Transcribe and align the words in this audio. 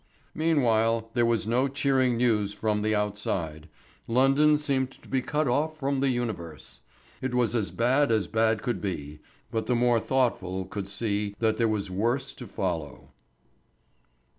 Meanwhile, 0.33 1.11
there 1.13 1.27
was 1.27 1.45
no 1.45 1.67
cheering 1.67 2.17
news 2.17 2.53
from 2.55 2.81
the 2.81 2.95
outside 2.95 3.69
London 4.07 4.57
seemed 4.57 4.89
to 4.93 5.07
be 5.07 5.21
cut 5.21 5.47
off 5.47 5.77
from 5.77 5.99
the 5.99 6.09
universe. 6.09 6.79
It 7.21 7.35
was 7.35 7.53
as 7.53 7.69
bad 7.69 8.11
as 8.11 8.27
bad 8.27 8.63
could 8.63 8.81
be, 8.81 9.19
but 9.51 9.67
the 9.67 9.75
more 9.75 9.99
thoughtful 9.99 10.65
could 10.65 10.87
see 10.87 11.35
that 11.37 11.57
there 11.59 11.67
was 11.67 11.91
worse 11.91 12.33
to 12.33 12.47
follow. 12.47 13.11